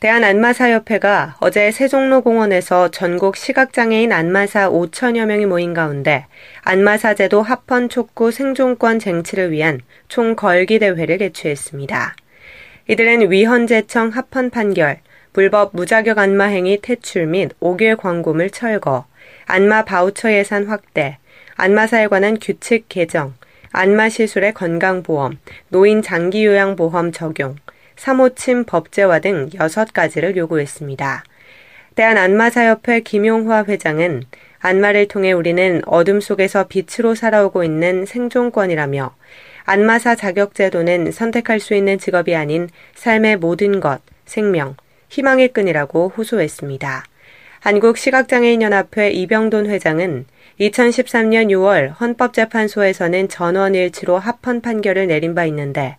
[0.00, 6.26] 대한안마사협회가 어제 세종로 공원에서 전국 시각장애인 안마사 5천여 명이 모인 가운데
[6.62, 12.14] 안마사 제도 합헌 촉구 생존권 쟁취를 위한 총 걸기 대회를 개최했습니다.
[12.86, 15.00] 이들은 위헌재청 합헌 판결,
[15.32, 19.04] 불법 무자격 안마 행위 퇴출 및 5개월 광고물 철거,
[19.46, 21.18] 안마 바우처 예산 확대,
[21.56, 23.34] 안마사에 관한 규칙 개정,
[23.72, 25.38] 안마 시술의 건강보험,
[25.70, 27.56] 노인 장기 요양보험 적용,
[27.98, 31.24] 사모침 법제화 등 6가지를 요구했습니다.
[31.96, 34.22] 대한안마사협회 김용화 회장은
[34.60, 39.16] 안마를 통해 우리는 어둠 속에서 빛으로 살아오고 있는 생존권이라며
[39.64, 44.76] 안마사 자격제도는 선택할 수 있는 직업이 아닌 삶의 모든 것, 생명,
[45.08, 47.04] 희망의 끈이라고 호소했습니다.
[47.60, 50.26] 한국시각장애인연합회 이병돈 회장은
[50.60, 55.96] 2013년 6월 헌법재판소에서는 전원일치로 합헌 판결을 내린 바 있는데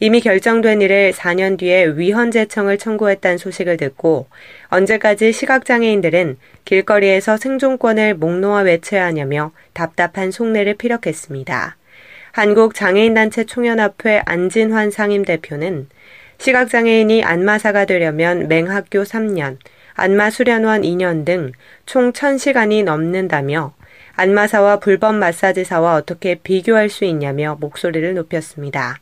[0.00, 4.28] 이미 결정된 일을 4년 뒤에 위헌재청을 청구했다는 소식을 듣고
[4.68, 11.76] 언제까지 시각장애인들은 길거리에서 생존권을 목놓아 외쳐야 하냐며 답답한 속내를 피력했습니다.
[12.30, 15.88] 한국장애인단체 총연합회 안진환 상임 대표는
[16.38, 19.56] 시각장애인이 안마사가 되려면 맹학교 3년,
[19.94, 21.52] 안마수련원 2년 등
[21.86, 23.72] 총 1000시간이 넘는다며
[24.14, 28.98] 안마사와 불법 마사지사와 어떻게 비교할 수 있냐며 목소리를 높였습니다.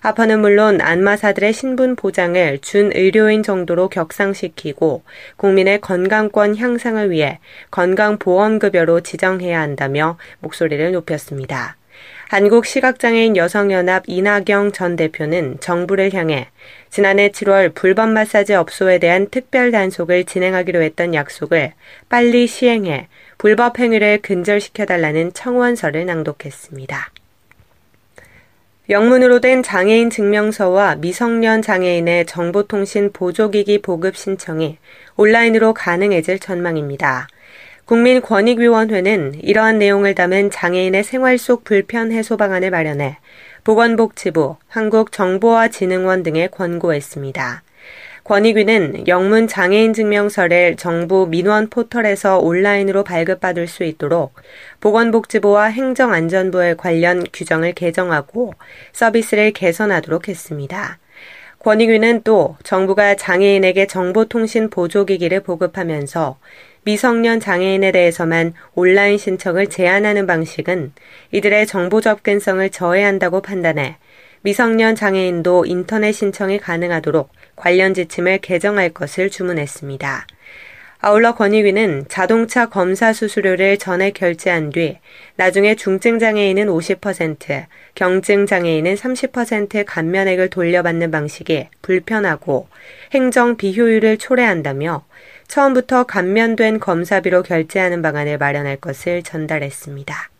[0.00, 5.02] 하파는 물론 안마사들의 신분 보장을 준 의료인 정도로 격상시키고
[5.36, 11.76] 국민의 건강권 향상을 위해 건강보험급여로 지정해야 한다며 목소리를 높였습니다.
[12.28, 16.48] 한국시각장애인 여성연합 이나경 전 대표는 정부를 향해
[16.90, 21.72] 지난해 7월 불법 마사지 업소에 대한 특별 단속을 진행하기로 했던 약속을
[22.08, 23.08] 빨리 시행해
[23.38, 27.10] 불법 행위를 근절시켜달라는 청원서를 낭독했습니다.
[28.88, 34.78] 영문으로 된 장애인 증명서와 미성년 장애인의 정보통신 보조기기 보급 신청이
[35.16, 37.26] 온라인으로 가능해질 전망입니다.
[37.86, 43.18] 국민권익위원회는 이러한 내용을 담은 장애인의 생활 속 불편 해소 방안을 마련해
[43.64, 47.62] 보건복지부, 한국정보화진흥원 등에 권고했습니다.
[48.26, 54.34] 권익위는 영문 장애인 증명서를 정부 민원 포털에서 온라인으로 발급받을 수 있도록
[54.80, 58.54] 보건복지부와 행정안전부의 관련 규정을 개정하고
[58.92, 60.98] 서비스를 개선하도록 했습니다.
[61.60, 66.36] 권익위는 또 정부가 장애인에게 정보통신 보조기기를 보급하면서
[66.82, 70.92] 미성년 장애인에 대해서만 온라인 신청을 제한하는 방식은
[71.30, 73.98] 이들의 정보 접근성을 저해한다고 판단해
[74.42, 80.26] 미성년 장애인도 인터넷 신청이 가능하도록 관련 지침을 개정할 것을 주문했습니다.
[81.00, 84.98] 아울러 권익위는 자동차 검사 수수료를 전액 결제한 뒤
[85.36, 92.68] 나중에 중증 장애인은 50%, 경증 장애인은 30% 감면액을 돌려받는 방식이 불편하고
[93.12, 95.04] 행정 비효율을 초래한다며
[95.48, 100.30] 처음부터 감면된 검사비로 결제하는 방안을 마련할 것을 전달했습니다.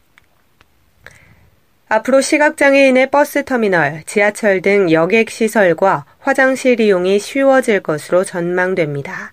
[1.88, 9.32] 앞으로 시각장애인의 버스터미널, 지하철 등 여객 시설과 화장실 이용이 쉬워질 것으로 전망됩니다.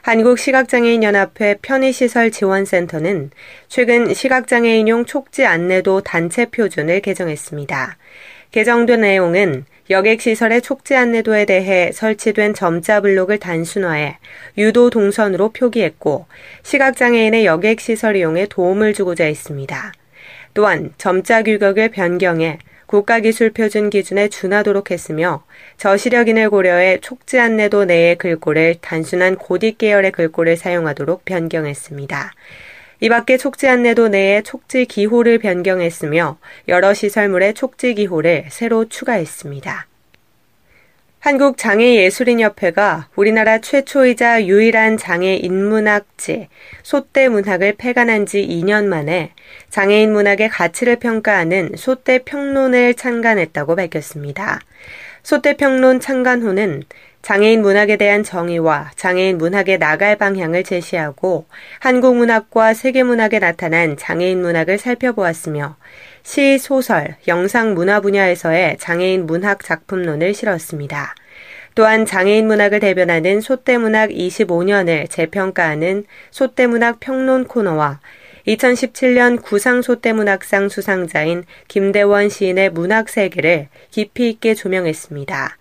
[0.00, 3.30] 한국시각장애인연합회 편의시설 지원센터는
[3.68, 7.98] 최근 시각장애인용 촉지 안내도 단체 표준을 개정했습니다.
[8.50, 14.16] 개정된 내용은 여객시설의 촉지 안내도에 대해 설치된 점자 블록을 단순화해
[14.56, 16.24] 유도 동선으로 표기했고
[16.62, 19.92] 시각장애인의 여객시설 이용에 도움을 주고자 했습니다.
[20.54, 25.44] 또한 점자 규격을 변경해 국가기술표준 기준에 준하도록 했으며
[25.76, 32.32] 저시력인을 고려해 촉지 안내도 내의 글꼴을 단순한 고딕 계열의 글꼴을 사용하도록 변경했습니다.
[33.02, 36.38] 이 밖에 촉지 안내도 내에 촉지 기호를 변경했으며
[36.68, 39.86] 여러 시설물의 촉지 기호를 새로 추가했습니다.
[41.20, 46.48] 한국장애예술인협회가 우리나라 최초이자 유일한 장애 인문학지
[46.82, 49.32] 소대 문학을 폐간한 지 2년 만에
[49.68, 54.60] 장애인 문학의 가치를 평가하는 소대 평론을 창간했다고 밝혔습니다.
[55.22, 56.84] 소대 평론 창간호는
[57.22, 61.44] 장애인 문학에 대한 정의와 장애인 문학의 나갈 방향을 제시하고
[61.78, 65.76] 한국 문학과 세계 문학에 나타난 장애인 문학을 살펴보았으며
[66.22, 71.14] 시, 소설, 영상 문화 분야에서의 장애인 문학 작품론을 실었습니다.
[71.74, 78.00] 또한 장애인 문학을 대변하는 소대문학 25년을 재평가하는 소대문학 평론 코너와
[78.46, 85.56] 2017년 구상소대문학상 수상자인 김대원 시인의 문학 세계를 깊이 있게 조명했습니다.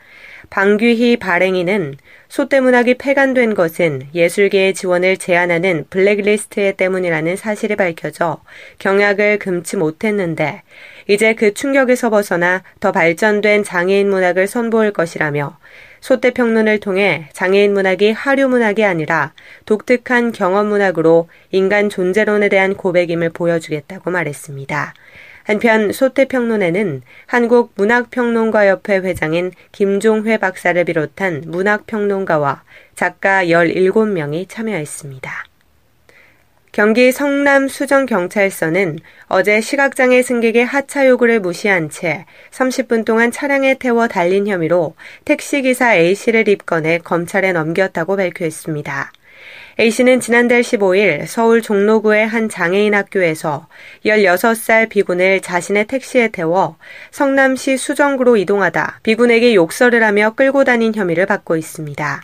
[0.49, 1.95] 방귀희 발행인은
[2.27, 8.41] 소대문학이 폐간된 것은 예술계의 지원을 제한하는 블랙리스트에 때문이라는 사실이 밝혀져
[8.79, 10.63] 경악을 금치 못했는데
[11.07, 15.57] 이제 그 충격에서 벗어나 더 발전된 장애인 문학을 선보일 것이라며
[16.01, 19.33] 소대 평론을 통해 장애인 문학이 하류 문학이 아니라
[19.65, 24.93] 독특한 경험 문학으로 인간 존재론에 대한 고백임을 보여주겠다고 말했습니다.
[25.49, 32.61] 한편 소태평론에는 한국 문학평론가협회 회장인 김종회 박사를 비롯한 문학평론가와
[32.93, 35.45] 작가 17명이 참여했습니다.
[36.71, 44.45] 경기 성남 수정경찰서는 어제 시각장애 승객의 하차 요구를 무시한 채 30분 동안 차량에 태워 달린
[44.45, 44.93] 혐의로
[45.25, 49.11] 택시기사 A씨를 입건해 검찰에 넘겼다고 발표했습니다.
[49.79, 53.69] A씨는 지난달 15일 서울 종로구의 한 장애인 학교에서
[54.05, 56.75] 16살 비군을 자신의 택시에 태워
[57.11, 62.21] 성남시 수정구로 이동하다 비군에게 욕설을 하며 끌고 다닌 혐의를 받고 있습니다.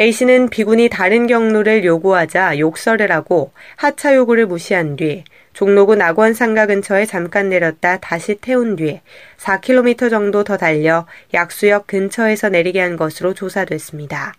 [0.00, 5.22] A씨는 비군이 다른 경로를 요구하자 욕설을 하고 하차 요구를 무시한 뒤
[5.52, 9.02] 종로구 낙원상가 근처에 잠깐 내렸다 다시 태운 뒤
[9.36, 14.32] 4km 정도 더 달려 약수역 근처에서 내리게 한 것으로 조사됐습니다.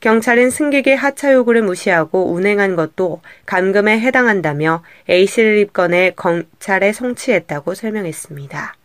[0.00, 8.76] 경찰은 승객의 하차 요구를 무시하고 운행한 것도 감금에 해당한다며 A씨를 입건해 검찰에 송치했다고 설명했습니다.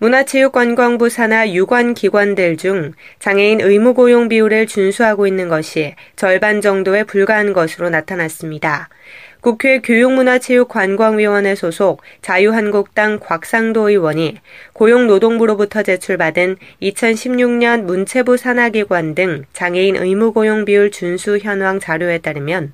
[0.00, 7.52] 문화체육관광부 산하 유관 기관들 중 장애인 의무 고용 비율을 준수하고 있는 것이 절반 정도에 불과한
[7.52, 8.88] 것으로 나타났습니다.
[9.40, 14.38] 국회 교육문화체육관광위원회 소속 자유한국당 곽상도 의원이
[14.72, 22.72] 고용노동부로부터 제출받은 2016년 문체부 산하기관 등 장애인 의무고용 비율 준수 현황 자료에 따르면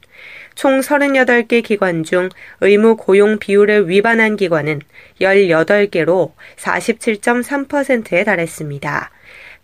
[0.55, 2.31] 총 38개 기관 중
[2.63, 4.81] 의무 고용 비율을 위반한 기관은
[5.21, 9.11] 18개로 47.3%에 달했습니다.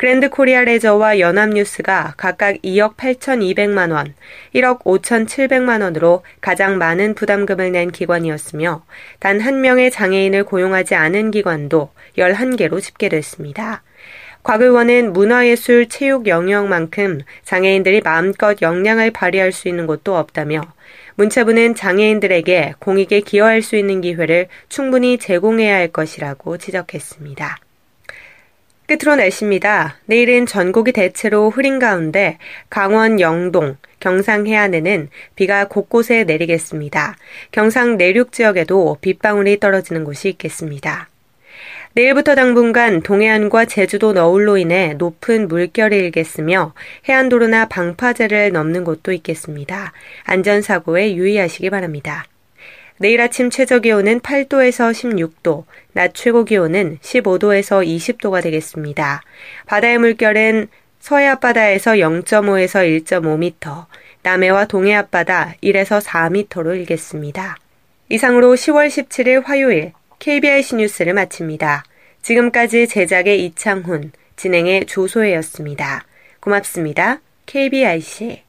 [0.01, 4.15] 그랜드 코리아 레저와 연합뉴스가 각각 2억 8,200만 원,
[4.55, 8.83] 1억 5,700만 원으로 가장 많은 부담금을 낸 기관이었으며
[9.19, 13.83] 단 한 명의 장애인을 고용하지 않은 기관도 11개로 집계됐습니다.
[14.43, 20.63] 곽 의원은 문화예술 체육 영역만큼 장애인들이 마음껏 역량을 발휘할 수 있는 곳도 없다며
[21.17, 27.59] 문체부는 장애인들에게 공익에 기여할 수 있는 기회를 충분히 제공해야 할 것이라고 지적했습니다.
[28.91, 29.99] 끝으로 날씨입니다.
[30.07, 32.39] 내일은 전국이 대체로 흐린 가운데
[32.71, 37.17] 강원 영동, 경상 해안에는 비가 곳곳에 내리겠습니다.
[37.53, 41.09] 경상 내륙 지역에도 빗방울이 떨어지는 곳이 있겠습니다.
[41.93, 46.75] 내일부터 당분간 동해안과 제주도 너울로 인해 높은 물결이 일겠으며
[47.09, 49.93] 해안도로나 방파제를 넘는 곳도 있겠습니다.
[50.25, 52.25] 안전사고에 유의하시기 바랍니다.
[53.03, 55.65] 내일 아침 최저 기온은 8도에서 16도,
[55.95, 59.23] 낮 최고 기온은 15도에서 20도가 되겠습니다.
[59.65, 60.69] 바다의 물결은
[60.99, 63.87] 서해 앞바다에서 0.5에서 1.5m,
[64.23, 67.57] 남해와 동해 앞바다 1에서 4m로 일겠습니다.
[68.11, 71.85] 이상으로 10월 17일 화요일 KBIC 뉴스를 마칩니다.
[72.21, 76.05] 지금까지 제작의 이창훈, 진행의 조소혜였습니다.
[76.41, 77.21] 고맙습니다.
[77.47, 78.43] KBIC